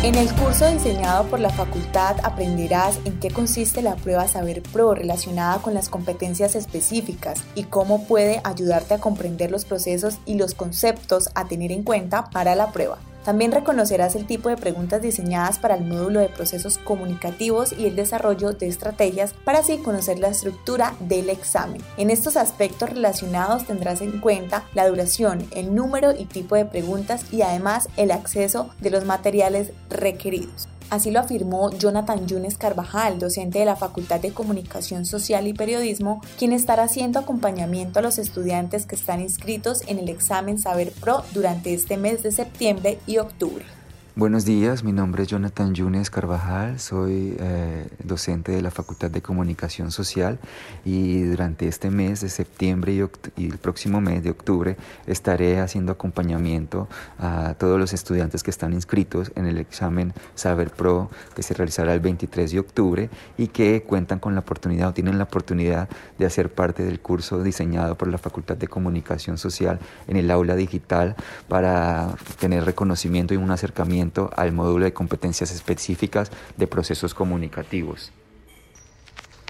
En 0.05 0.15
el 0.15 0.33
curso 0.33 0.71
diseñado 0.71 1.25
por 1.27 1.41
la 1.41 1.51
facultad 1.51 2.19
aprenderás 2.23 3.01
en 3.05 3.19
qué 3.19 3.33
consiste 3.33 3.83
la 3.83 3.97
prueba 3.97 4.29
Saber 4.29 4.63
Pro 4.63 4.95
relacionada 4.95 5.61
con 5.61 5.75
las 5.75 5.89
competencias 5.89 6.55
específicas 6.55 7.43
y 7.57 7.65
cómo 7.65 8.07
puede 8.07 8.41
ayudarte 8.45 8.95
a 8.95 9.01
comprender 9.01 9.51
los 9.51 9.65
procesos 9.65 10.19
y 10.25 10.35
los 10.35 10.55
conceptos 10.55 11.31
a 11.35 11.49
tener 11.49 11.73
en 11.73 11.83
cuenta 11.83 12.31
para 12.31 12.55
la 12.55 12.71
prueba. 12.71 12.99
También 13.25 13.53
reconocerás 13.53 14.15
el 14.15 14.27
tipo 14.27 14.49
de 14.49 14.57
preguntas 14.57 15.03
diseñadas 15.03 15.59
para 15.59 15.75
el 15.75 15.85
módulo 15.85 16.21
de 16.21 16.29
procesos 16.29 16.79
comunicativos 16.79 17.73
y 17.73 17.87
el 17.87 17.97
desarrollo 17.97 18.53
de 18.53 18.69
estrategias 18.69 19.35
para 19.45 19.59
así 19.59 19.79
conocer 19.79 20.19
la 20.19 20.29
estructura 20.29 20.95
del 21.01 21.29
examen. 21.29 21.83
En 21.97 22.11
estos 22.11 22.37
aspectos 22.37 22.91
relacionados 22.91 23.67
tendrás 23.67 24.01
en 24.01 24.21
cuenta 24.21 24.65
la 24.75 24.89
duración, 24.89 25.47
el 25.51 25.75
número 25.75 26.13
y 26.17 26.25
tipo 26.25 26.55
de 26.55 26.65
preguntas 26.65 27.33
y 27.33 27.43
además 27.43 27.89
el 27.97 28.11
acceso 28.11 28.71
de 28.81 28.91
los 28.91 29.05
materiales 29.05 29.73
requeridos. 29.91 30.69
Así 30.91 31.11
lo 31.11 31.21
afirmó 31.21 31.71
Jonathan 31.71 32.27
Yunes 32.27 32.57
Carvajal, 32.57 33.19
docente 33.19 33.59
de 33.59 33.67
la 33.67 33.77
Facultad 33.77 34.21
de 34.21 34.33
Comunicación 34.33 35.05
Social 35.05 35.47
y 35.47 35.53
Periodismo, 35.53 36.23
quien 36.39 36.53
estará 36.53 36.85
haciendo 36.85 37.19
acompañamiento 37.19 37.99
a 37.99 38.03
los 38.03 38.19
estudiantes 38.19 38.87
que 38.87 38.97
están 38.97 39.21
inscritos 39.21 39.83
en 39.87 39.99
el 39.99 40.09
examen 40.09 40.59
Saber 40.59 40.93
Pro 40.93 41.25
durante 41.35 41.75
este 41.75 41.99
mes 41.99 42.23
de 42.23 42.33
septiembre 42.33 42.99
y 43.07 43.19
octubre. 43.19 43.78
Buenos 44.19 44.45
días, 44.45 44.83
mi 44.83 44.91
nombre 44.91 45.23
es 45.23 45.29
Jonathan 45.29 45.75
Yunes 45.75 46.11
Carvajal, 46.11 46.81
soy 46.81 47.37
eh, 47.39 47.87
docente 48.03 48.51
de 48.51 48.63
la 48.63 48.73
Facultad 48.73 49.13
de 49.13 49.23
Comunicación 49.23 49.93
Social 49.93 50.41
y 50.85 51.23
durante 51.23 51.69
este 51.69 51.89
mes 51.93 52.21
de 52.23 52.29
septiembre 52.29 52.95
y, 53.37 53.47
el 53.47 53.59
próximo 53.59 54.01
mes 54.01 54.25
de 54.25 54.31
octubre 54.31 54.77
estaré 55.07 55.61
haciendo 55.61 55.93
acompañamiento 55.93 56.89
a 57.21 57.55
todos 57.61 57.79
los 57.79 57.93
estudiantes 57.93 58.43
que 58.43 58.51
están 58.51 58.73
inscritos 58.73 59.31
en 59.37 59.47
el 59.47 59.57
examen 59.57 60.13
Saber 60.35 60.73
Pro 60.73 61.11
que 61.37 61.45
se 61.45 61.55
realizará 61.55 61.95
el 61.95 62.01
23 62.01 62.51
de 62.51 62.59
octubre 62.59 63.11
y 63.37 63.47
que 63.47 63.85
cuentan 63.85 64.19
con 64.19 64.35
la 64.35 64.41
oportunidad 64.41 64.89
o 64.89 64.95
tienen 64.95 65.19
la 65.19 65.25
oportunidad 65.25 65.89
de 66.19 66.27
hacer 66.27 66.53
parte 66.53 66.83
del 66.83 66.99
curso 66.99 67.45
diseñado 67.45 67.97
por 67.97 68.09
la 68.09 68.19
Facultad 68.19 68.57
de 68.57 68.67
Comunicación 68.67 69.39
Social 69.39 69.79
en 70.09 70.17
el 70.17 70.29
aula 70.33 70.57
digital 70.57 71.15
para 71.47 72.17
tener 72.41 72.65
reconocimiento 72.65 73.33
y 73.33 73.37
un 73.37 73.53
acercamiento 73.53 74.08
al 74.37 74.53
módulo 74.53 74.85
de 74.85 74.93
competencias 74.93 75.51
específicas 75.51 76.31
de 76.57 76.67
procesos 76.67 77.15
comunicativos. 77.15 78.13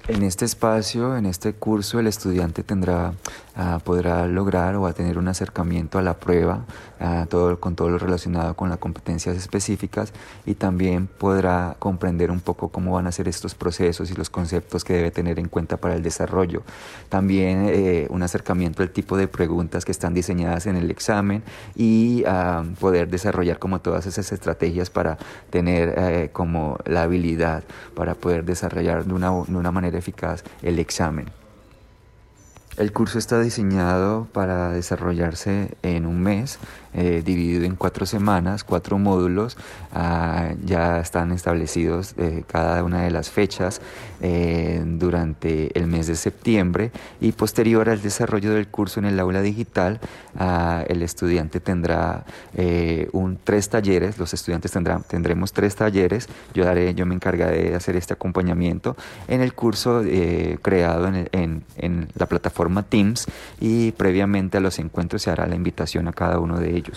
En 0.08 0.22
este 0.22 0.46
espacio, 0.46 1.16
en 1.18 1.26
este 1.26 1.52
curso, 1.52 2.00
el 2.00 2.06
estudiante 2.06 2.62
tendrá, 2.62 3.12
ah, 3.58 3.78
podrá 3.84 4.26
lograr 4.26 4.76
o 4.76 4.86
a 4.86 4.94
tener 4.94 5.18
un 5.18 5.28
acercamiento 5.28 5.98
a 5.98 6.02
la 6.02 6.14
prueba, 6.14 6.64
todo, 7.28 7.60
con 7.60 7.76
todo 7.76 7.90
lo 7.90 7.98
relacionado 7.98 8.54
con 8.54 8.70
las 8.70 8.78
competencias 8.78 9.36
específicas 9.36 10.12
y 10.46 10.54
también 10.54 11.06
podrá 11.06 11.76
comprender 11.78 12.30
un 12.30 12.40
poco 12.40 12.70
cómo 12.70 12.92
van 12.92 13.06
a 13.06 13.12
ser 13.12 13.28
estos 13.28 13.54
procesos 13.54 14.10
y 14.10 14.14
los 14.14 14.30
conceptos 14.30 14.84
que 14.84 14.94
debe 14.94 15.10
tener 15.10 15.38
en 15.38 15.48
cuenta 15.48 15.76
para 15.76 15.94
el 15.94 16.02
desarrollo. 16.02 16.62
También 17.08 17.66
eh, 17.68 18.06
un 18.10 18.22
acercamiento 18.22 18.82
al 18.82 18.90
tipo 18.90 19.16
de 19.16 19.28
preguntas 19.28 19.84
que 19.84 19.92
están 19.92 20.14
diseñadas 20.14 20.66
en 20.66 20.76
el 20.76 20.90
examen 20.90 21.42
y 21.76 22.24
ah, 22.26 22.64
poder 22.80 23.08
desarrollar 23.08 23.58
como 23.58 23.80
todas 23.80 24.06
esas 24.06 24.32
estrategias 24.32 24.90
para 24.90 25.18
tener 25.50 25.94
eh, 25.96 26.30
como 26.32 26.78
la 26.84 27.02
habilidad 27.02 27.64
para 27.94 28.14
poder 28.14 28.44
desarrollar 28.44 29.04
de 29.04 29.14
una, 29.14 29.30
de 29.30 29.56
una 29.56 29.72
manera 29.72 29.98
eficaz 29.98 30.44
el 30.62 30.78
examen. 30.78 31.26
El 32.78 32.92
curso 32.92 33.18
está 33.18 33.40
diseñado 33.40 34.28
para 34.32 34.70
desarrollarse 34.70 35.76
en 35.82 36.06
un 36.06 36.20
mes 36.20 36.60
eh, 37.00 37.22
dividido 37.24 37.64
en 37.64 37.76
cuatro 37.76 38.06
semanas, 38.06 38.64
cuatro 38.64 38.98
módulos. 38.98 39.56
Ah, 39.94 40.50
ya 40.64 40.98
están 40.98 41.30
establecidos 41.30 42.14
eh, 42.18 42.42
cada 42.48 42.82
una 42.82 43.02
de 43.02 43.12
las 43.12 43.30
fechas 43.30 43.80
eh, 44.20 44.82
durante 44.84 45.78
el 45.78 45.86
mes 45.86 46.08
de 46.08 46.16
septiembre 46.16 46.90
y 47.20 47.30
posterior 47.30 47.88
al 47.88 48.02
desarrollo 48.02 48.52
del 48.52 48.66
curso 48.66 48.98
en 48.98 49.06
el 49.06 49.20
aula 49.20 49.42
digital, 49.42 50.00
ah, 50.36 50.82
el 50.88 51.02
estudiante 51.02 51.60
tendrá 51.60 52.24
un, 53.12 53.38
tres 53.44 53.68
talleres, 53.68 54.18
los 54.18 54.34
estudiantes 54.34 54.72
tendrán, 54.72 55.04
tendremos 55.04 55.52
tres 55.52 55.76
talleres, 55.76 56.28
yo, 56.52 56.64
daré, 56.64 56.94
yo 56.94 57.06
me 57.06 57.14
encargaré 57.14 57.70
de 57.70 57.74
hacer 57.76 57.94
este 57.94 58.14
acompañamiento 58.14 58.96
en 59.28 59.40
el 59.40 59.54
curso 59.54 60.02
creado 60.62 61.06
en, 61.06 61.28
en, 61.30 61.62
en 61.76 62.08
la 62.16 62.26
plataforma 62.26 62.82
Teams 62.82 63.26
y 63.60 63.92
previamente 63.92 64.58
a 64.58 64.60
los 64.60 64.80
encuentros 64.80 65.22
se 65.22 65.30
hará 65.30 65.46
la 65.46 65.54
invitación 65.54 66.08
a 66.08 66.12
cada 66.12 66.40
uno 66.40 66.58
de 66.58 66.76
ellos. 66.76 66.87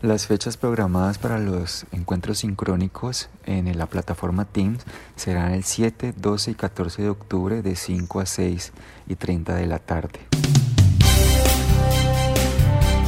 Las 0.00 0.28
fechas 0.28 0.56
programadas 0.56 1.18
para 1.18 1.38
los 1.38 1.84
encuentros 1.90 2.38
sincrónicos 2.38 3.28
en 3.46 3.76
la 3.76 3.86
plataforma 3.86 4.44
Teams 4.44 4.84
serán 5.16 5.52
el 5.52 5.64
7, 5.64 6.14
12 6.16 6.52
y 6.52 6.54
14 6.54 7.02
de 7.02 7.08
octubre 7.08 7.62
de 7.62 7.74
5 7.74 8.20
a 8.20 8.26
6 8.26 8.72
y 9.08 9.16
30 9.16 9.56
de 9.56 9.66
la 9.66 9.80
tarde. 9.80 10.20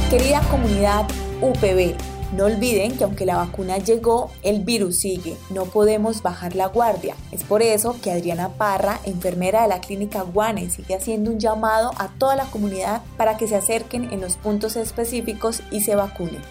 Querida 0.09 0.41
comunidad 0.49 1.07
UPB, 1.39 1.95
no 2.31 2.45
olviden 2.45 2.97
que 2.97 3.03
aunque 3.03 3.25
la 3.25 3.37
vacuna 3.37 3.77
llegó, 3.77 4.31
el 4.43 4.63
virus 4.63 4.99
sigue. 4.99 5.35
No 5.49 5.65
podemos 5.65 6.21
bajar 6.21 6.55
la 6.55 6.67
guardia. 6.67 7.15
Es 7.31 7.43
por 7.43 7.61
eso 7.61 7.99
que 8.01 8.11
Adriana 8.11 8.49
Parra, 8.49 8.99
enfermera 9.03 9.63
de 9.63 9.67
la 9.67 9.81
clínica 9.81 10.21
Guane, 10.21 10.69
sigue 10.69 10.95
haciendo 10.95 11.31
un 11.31 11.39
llamado 11.39 11.91
a 11.97 12.07
toda 12.17 12.35
la 12.35 12.45
comunidad 12.45 13.01
para 13.17 13.37
que 13.37 13.47
se 13.47 13.55
acerquen 13.55 14.11
en 14.11 14.21
los 14.21 14.37
puntos 14.37 14.75
específicos 14.75 15.61
y 15.71 15.81
se 15.81 15.95
vacunen. 15.95 16.41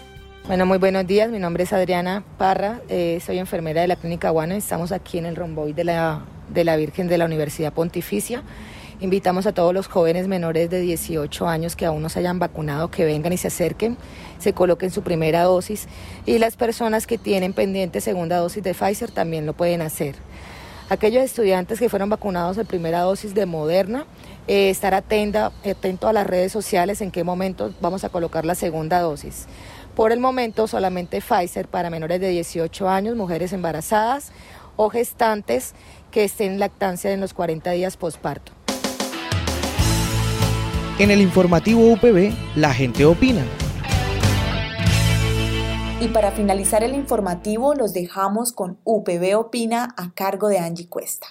Bueno, 0.47 0.65
muy 0.65 0.77
buenos 0.77 1.07
días. 1.07 1.29
Mi 1.29 1.39
nombre 1.39 1.63
es 1.63 1.73
Adriana 1.73 2.23
Parra. 2.37 2.81
Eh, 2.89 3.19
soy 3.25 3.39
enfermera 3.39 3.81
de 3.81 3.87
la 3.87 3.95
clínica 3.95 4.29
Guane. 4.29 4.57
Estamos 4.57 4.91
aquí 4.91 5.17
en 5.17 5.25
el 5.25 5.35
romboy 5.35 5.73
de 5.73 5.83
la, 5.83 6.25
de 6.53 6.63
la 6.63 6.75
Virgen 6.75 7.07
de 7.07 7.17
la 7.17 7.25
Universidad 7.25 7.73
Pontificia. 7.73 8.43
Invitamos 9.01 9.47
a 9.47 9.51
todos 9.51 9.73
los 9.73 9.87
jóvenes 9.87 10.27
menores 10.27 10.69
de 10.69 10.79
18 10.79 11.47
años 11.47 11.75
que 11.75 11.87
aún 11.87 12.03
no 12.03 12.09
se 12.09 12.19
hayan 12.19 12.37
vacunado 12.37 12.91
que 12.91 13.03
vengan 13.03 13.33
y 13.33 13.37
se 13.37 13.47
acerquen, 13.47 13.97
se 14.37 14.53
coloquen 14.53 14.91
su 14.91 15.01
primera 15.01 15.41
dosis 15.41 15.87
y 16.27 16.37
las 16.37 16.55
personas 16.55 17.07
que 17.07 17.17
tienen 17.17 17.53
pendiente 17.53 17.99
segunda 17.99 18.37
dosis 18.37 18.61
de 18.61 18.75
Pfizer 18.75 19.09
también 19.09 19.47
lo 19.47 19.53
pueden 19.53 19.81
hacer. 19.81 20.17
Aquellos 20.91 21.23
estudiantes 21.23 21.79
que 21.79 21.89
fueron 21.89 22.11
vacunados 22.11 22.59
en 22.59 22.67
primera 22.67 22.99
dosis 22.99 23.33
de 23.33 23.47
Moderna, 23.47 24.05
eh, 24.47 24.69
estar 24.69 24.93
atenta, 24.93 25.51
atento 25.65 26.07
a 26.07 26.13
las 26.13 26.27
redes 26.27 26.51
sociales 26.51 27.01
en 27.01 27.09
qué 27.09 27.23
momento 27.23 27.73
vamos 27.81 28.03
a 28.03 28.09
colocar 28.09 28.45
la 28.45 28.53
segunda 28.53 28.99
dosis. 28.99 29.47
Por 29.95 30.11
el 30.11 30.19
momento 30.19 30.67
solamente 30.67 31.21
Pfizer 31.21 31.67
para 31.67 31.89
menores 31.89 32.21
de 32.21 32.29
18 32.29 32.87
años, 32.87 33.15
mujeres 33.15 33.51
embarazadas 33.51 34.31
o 34.75 34.91
gestantes 34.91 35.73
que 36.11 36.23
estén 36.23 36.53
en 36.53 36.59
lactancia 36.59 37.11
en 37.11 37.19
los 37.19 37.33
40 37.33 37.71
días 37.71 37.97
posparto. 37.97 38.60
En 40.99 41.09
el 41.09 41.21
informativo 41.21 41.91
UPB, 41.93 42.33
la 42.55 42.73
gente 42.73 43.05
opina. 43.05 43.43
Y 45.99 46.07
para 46.09 46.31
finalizar 46.31 46.83
el 46.83 46.93
informativo, 46.93 47.73
los 47.73 47.93
dejamos 47.93 48.51
con 48.51 48.77
UPB 48.83 49.35
Opina 49.37 49.95
a 49.97 50.11
cargo 50.13 50.47
de 50.49 50.59
Angie 50.59 50.87
Cuesta. 50.87 51.27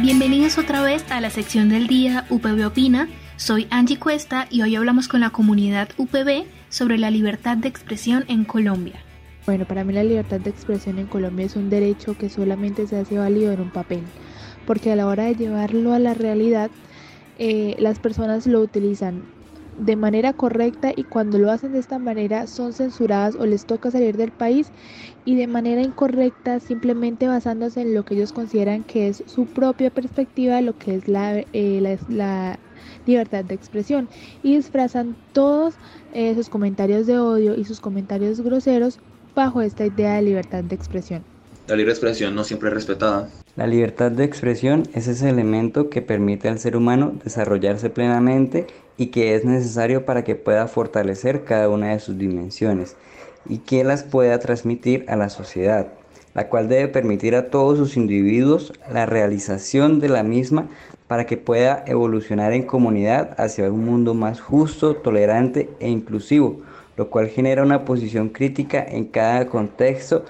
Bienvenidos 0.00 0.58
otra 0.58 0.82
vez 0.82 1.04
a 1.10 1.20
la 1.20 1.30
sección 1.30 1.68
del 1.68 1.86
día 1.86 2.26
UPB 2.30 2.66
Opina. 2.66 3.08
Soy 3.36 3.66
Angie 3.70 3.98
Cuesta 3.98 4.46
y 4.50 4.62
hoy 4.62 4.76
hablamos 4.76 5.08
con 5.08 5.20
la 5.20 5.30
comunidad 5.30 5.88
UPB 5.96 6.44
sobre 6.68 6.98
la 6.98 7.10
libertad 7.10 7.56
de 7.56 7.68
expresión 7.68 8.24
en 8.28 8.44
Colombia. 8.44 9.00
Bueno, 9.46 9.64
para 9.64 9.82
mí 9.82 9.92
la 9.92 10.04
libertad 10.04 10.40
de 10.40 10.50
expresión 10.50 10.98
en 10.98 11.06
Colombia 11.06 11.46
es 11.46 11.56
un 11.56 11.70
derecho 11.70 12.18
que 12.18 12.28
solamente 12.28 12.86
se 12.86 12.98
hace 12.98 13.16
válido 13.16 13.52
en 13.52 13.60
un 13.60 13.70
papel, 13.70 14.02
porque 14.66 14.92
a 14.92 14.96
la 14.96 15.06
hora 15.06 15.24
de 15.24 15.36
llevarlo 15.36 15.94
a 15.94 15.98
la 15.98 16.14
realidad 16.14 16.70
eh, 17.38 17.76
las 17.78 17.98
personas 17.98 18.46
lo 18.46 18.60
utilizan 18.60 19.22
de 19.78 19.96
manera 19.96 20.32
correcta 20.32 20.92
y 20.94 21.04
cuando 21.04 21.38
lo 21.38 21.50
hacen 21.50 21.72
de 21.72 21.78
esta 21.78 21.98
manera 21.98 22.46
son 22.46 22.72
censuradas 22.72 23.34
o 23.34 23.44
les 23.44 23.66
toca 23.66 23.90
salir 23.90 24.16
del 24.16 24.32
país 24.32 24.72
y 25.24 25.34
de 25.36 25.46
manera 25.46 25.82
incorrecta 25.82 26.60
simplemente 26.60 27.28
basándose 27.28 27.82
en 27.82 27.94
lo 27.94 28.04
que 28.04 28.14
ellos 28.14 28.32
consideran 28.32 28.84
que 28.84 29.08
es 29.08 29.22
su 29.26 29.46
propia 29.46 29.90
perspectiva 29.90 30.56
de 30.56 30.62
lo 30.62 30.78
que 30.78 30.94
es 30.94 31.08
la, 31.08 31.44
eh, 31.52 31.98
la, 32.08 32.58
libertad 33.04 33.44
de 33.44 33.54
expresión 33.54 34.08
y 34.42 34.56
disfrazan 34.56 35.16
todos 35.32 35.74
eh, 36.12 36.34
sus 36.34 36.48
comentarios 36.48 37.06
de 37.06 37.18
odio 37.18 37.54
y 37.54 37.64
sus 37.64 37.80
comentarios 37.80 38.40
groseros 38.40 38.98
bajo 39.34 39.60
esta 39.60 39.84
idea 39.86 40.14
de 40.14 40.22
libertad 40.22 40.64
de 40.64 40.74
expresión. 40.74 41.35
La 41.68 41.74
libre 41.74 41.92
expresión 41.92 42.34
no 42.36 42.44
siempre 42.44 42.68
es 42.68 42.74
respetada. 42.74 43.28
La 43.56 43.66
libertad 43.66 44.12
de 44.12 44.22
expresión 44.22 44.84
es 44.94 45.08
ese 45.08 45.28
elemento 45.28 45.90
que 45.90 46.00
permite 46.00 46.48
al 46.48 46.60
ser 46.60 46.76
humano 46.76 47.14
desarrollarse 47.24 47.90
plenamente 47.90 48.68
y 48.96 49.06
que 49.06 49.34
es 49.34 49.44
necesario 49.44 50.04
para 50.04 50.22
que 50.22 50.36
pueda 50.36 50.68
fortalecer 50.68 51.42
cada 51.42 51.68
una 51.68 51.88
de 51.88 51.98
sus 51.98 52.16
dimensiones 52.16 52.96
y 53.48 53.58
que 53.58 53.82
las 53.82 54.04
pueda 54.04 54.38
transmitir 54.38 55.04
a 55.08 55.16
la 55.16 55.28
sociedad, 55.28 55.88
la 56.34 56.48
cual 56.48 56.68
debe 56.68 56.86
permitir 56.86 57.34
a 57.34 57.50
todos 57.50 57.78
sus 57.78 57.96
individuos 57.96 58.72
la 58.92 59.04
realización 59.04 59.98
de 59.98 60.08
la 60.08 60.22
misma 60.22 60.68
para 61.08 61.26
que 61.26 61.36
pueda 61.36 61.82
evolucionar 61.88 62.52
en 62.52 62.62
comunidad 62.62 63.34
hacia 63.38 63.72
un 63.72 63.84
mundo 63.84 64.14
más 64.14 64.40
justo, 64.40 64.94
tolerante 64.94 65.68
e 65.80 65.88
inclusivo, 65.88 66.60
lo 66.96 67.10
cual 67.10 67.26
genera 67.26 67.64
una 67.64 67.84
posición 67.84 68.28
crítica 68.28 68.84
en 68.88 69.06
cada 69.06 69.48
contexto 69.48 70.24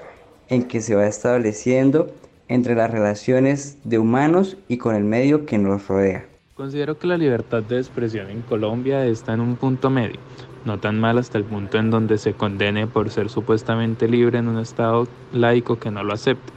en 0.49 0.65
que 0.65 0.81
se 0.81 0.95
va 0.95 1.07
estableciendo 1.07 2.13
entre 2.49 2.75
las 2.75 2.91
relaciones 2.91 3.79
de 3.85 3.99
humanos 3.99 4.57
y 4.69 4.79
con 4.79 4.95
el 4.95 5.05
medio 5.05 5.47
que 5.47 5.59
nos 5.59 5.87
rodea. 5.89 6.27
Considero 6.55 6.99
que 6.99 7.07
la 7.07 7.19
libertad 7.19 7.63
de 7.63 7.79
expresión 7.79 8.31
en 8.31 8.43
Colombia 8.43 9.05
está 9.05 9.35
en 9.35 9.41
un 9.41 9.57
punto 9.57 9.91
medio, 9.91 10.19
no 10.65 10.79
tan 10.79 10.99
mal 10.99 11.19
hasta 11.19 11.37
el 11.37 11.45
punto 11.45 11.79
en 11.79 11.91
donde 11.91 12.17
se 12.17 12.33
condene 12.33 12.87
por 12.87 13.11
ser 13.11 13.29
supuestamente 13.29 14.09
libre 14.09 14.39
en 14.39 14.49
un 14.49 14.59
estado 14.59 15.07
laico 15.33 15.79
que 15.79 15.91
no 15.91 16.03
lo 16.03 16.15
acepte, 16.15 16.53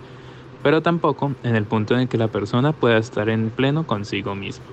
pero 0.63 0.81
tampoco 0.81 1.33
en 1.43 1.55
el 1.55 1.65
punto 1.65 1.95
en 1.95 2.01
el 2.01 2.07
que 2.07 2.17
la 2.17 2.29
persona 2.29 2.71
pueda 2.71 2.97
estar 2.97 3.27
en 3.29 3.49
pleno 3.49 3.85
consigo 3.85 4.35
mismo. 4.35 4.65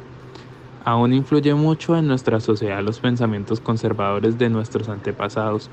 Aún 0.84 1.12
influye 1.12 1.52
mucho 1.54 1.96
en 1.96 2.06
nuestra 2.06 2.38
sociedad 2.38 2.80
los 2.80 3.00
pensamientos 3.00 3.60
conservadores 3.60 4.38
de 4.38 4.48
nuestros 4.48 4.88
antepasados. 4.88 5.68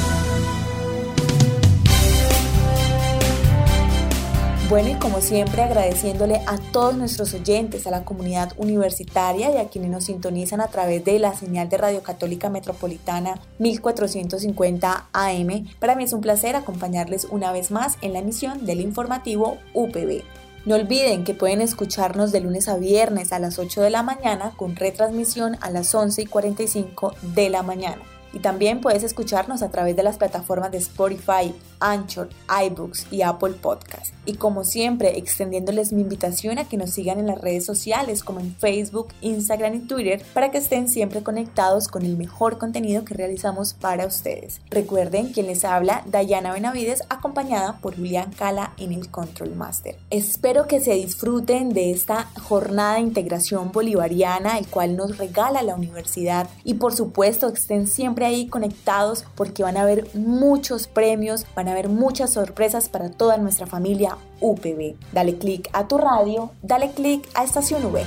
Bueno, 4.70 4.90
y 4.90 4.96
como 4.96 5.22
siempre 5.22 5.62
agradeciéndole 5.62 6.42
a 6.46 6.58
todos 6.74 6.94
nuestros 6.94 7.34
oyentes, 7.34 7.88
a 7.88 7.92
la 7.92 8.04
comunidad 8.04 8.52
universitaria 8.58 9.50
y 9.50 9.58
a 9.58 9.70
quienes 9.70 9.90
nos 9.92 10.04
sintonizan 10.04 10.60
a 10.60 10.68
través 10.68 11.06
de 11.06 11.20
la 11.20 11.34
señal 11.34 11.70
de 11.70 11.78
Radio 11.78 12.04
Católica 12.04 12.50
Metropolitana 12.50 13.40
1450 13.60 15.08
AM. 15.14 15.68
Para 15.80 15.96
mí 15.96 16.04
es 16.04 16.12
un 16.12 16.20
placer 16.20 16.58
acompañarles 16.58 17.28
una 17.32 17.54
vez 17.54 17.72
más 17.72 17.98
en 18.02 18.12
la 18.12 18.20
emisión 18.20 18.66
del 18.66 18.82
informativo 18.82 19.58
UPB. 19.74 20.24
No 20.66 20.76
olviden 20.76 21.24
que 21.24 21.34
pueden 21.34 21.62
escucharnos 21.62 22.34
de 22.34 22.42
lunes 22.42 22.68
a 22.68 22.76
viernes 22.76 23.32
a 23.32 23.40
las 23.40 23.60
8 23.60 23.82
de 23.82 23.90
la 23.90 24.04
mañana 24.04 24.52
con 24.58 24.76
retransmisión 24.76 25.56
a 25.62 25.72
las 25.72 25.96
11 25.96 26.24
y 26.24 26.26
45 26.26 27.14
de 27.22 27.50
la 27.50 27.64
mañana. 27.64 28.17
Y 28.38 28.40
también 28.40 28.82
puedes 28.82 29.02
escucharnos 29.02 29.64
a 29.64 29.72
través 29.72 29.96
de 29.96 30.04
las 30.04 30.18
plataformas 30.18 30.72
de 30.72 30.78
Spotify, 30.78 31.56
Anchor, 31.80 32.30
iBooks 32.68 33.08
y 33.10 33.24
Apple 33.24 33.54
Podcast. 33.54 34.14
Y 34.28 34.36
como 34.36 34.64
siempre, 34.64 35.18
extendiéndoles 35.18 35.92
mi 35.92 36.04
invitación 36.04 36.60
a 36.60 36.70
que 36.70 36.78
nos 36.78 36.92
sigan 36.92 37.18
en 37.18 37.26
las 37.26 37.42
redes 37.42 37.66
sociales 37.66 38.24
como 38.24 38.40
en 38.40 38.54
Facebook, 38.54 39.08
Instagram 39.22 39.74
y 39.74 39.80
Twitter 39.80 40.22
para 40.36 40.52
que 40.52 40.60
estén 40.60 40.88
siempre 40.88 41.24
conectados 41.24 41.88
con 41.88 42.06
el 42.06 42.16
mejor 42.16 42.60
contenido 42.60 43.04
que 43.06 43.16
realizamos 43.16 43.74
para 43.74 44.06
ustedes. 44.06 44.62
Recuerden 44.70 45.30
quien 45.30 45.48
les 45.48 45.66
habla, 45.66 46.04
Dayana 46.06 46.54
Benavides, 46.54 47.06
acompañada 47.10 47.80
por 47.80 47.96
Julián 47.96 48.34
Cala 48.34 48.74
en 48.78 48.94
el 48.94 49.10
Control 49.10 49.56
Master. 49.56 49.98
Espero 50.12 50.68
que 50.68 50.80
se 50.80 50.94
disfruten 50.94 51.74
de 51.74 51.90
esta 51.90 52.26
jornada 52.44 52.96
de 52.96 53.02
integración 53.02 53.72
bolivariana, 53.72 54.60
el 54.60 54.68
cual 54.68 54.96
nos 54.96 55.18
regala 55.18 55.64
la 55.64 55.74
universidad 55.74 56.48
y 56.64 56.76
por 56.76 56.94
supuesto 56.94 57.48
estén 57.48 57.88
siempre 57.88 58.27
ahí 58.28 58.48
conectados 58.48 59.26
porque 59.36 59.64
van 59.64 59.78
a 59.78 59.82
haber 59.82 60.08
muchos 60.16 60.88
premios, 60.88 61.46
van 61.56 61.68
a 61.68 61.72
haber 61.72 61.90
muchas 61.90 62.34
sorpresas 62.34 62.90
para 62.90 63.10
toda 63.10 63.38
nuestra 63.38 63.66
familia 63.66 64.18
UPB. 64.42 64.96
Dale 65.12 65.38
click 65.38 65.70
a 65.74 65.88
tu 65.88 65.98
radio, 65.98 66.52
dale 66.62 66.92
click 66.92 67.28
a 67.34 67.44
Estación 67.44 67.86
V. 67.86 68.06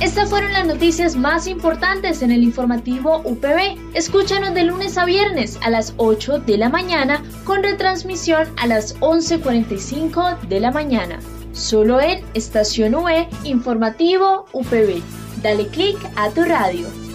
Estas 0.00 0.30
fueron 0.30 0.52
las 0.52 0.66
noticias 0.66 1.16
más 1.16 1.46
importantes 1.46 2.22
en 2.22 2.30
el 2.30 2.42
informativo 2.42 3.22
UPB. 3.24 3.94
Escúchanos 3.94 4.54
de 4.54 4.64
lunes 4.64 4.98
a 4.98 5.04
viernes 5.04 5.58
a 5.62 5.70
las 5.70 5.94
8 5.96 6.40
de 6.40 6.58
la 6.58 6.68
mañana 6.68 7.24
con 7.44 7.62
retransmisión 7.62 8.46
a 8.56 8.66
las 8.66 8.98
11.45 9.00 10.40
de 10.42 10.60
la 10.60 10.70
mañana. 10.70 11.18
Solo 11.56 12.02
en 12.02 12.22
Estación 12.34 12.94
UE 12.94 13.28
Informativo 13.44 14.44
UPB. 14.52 15.02
Dale 15.42 15.66
click 15.68 15.96
a 16.14 16.28
tu 16.28 16.44
radio. 16.44 17.05